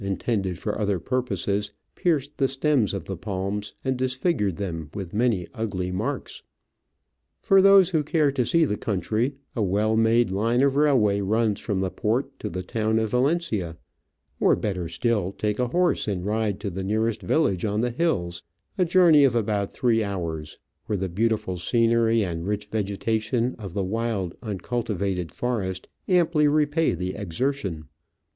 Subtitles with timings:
[0.01, 5.13] 31 intended for other purposes pierced the stems of the palms and disfigured them with
[5.13, 6.41] many ugly marks.
[7.43, 11.59] For those who care to see the country, a well made line of railway runs
[11.59, 13.77] from the port to the town of Valencia;
[14.39, 18.41] or, better still, take a horse and ride to the nearest village on the hills,
[18.79, 20.57] a journey of about three hours,
[20.87, 27.13] where the beautiful scenery and rich vegetation of the wild, uncultivated forest amply repay the
[27.13, 27.85] exer tion.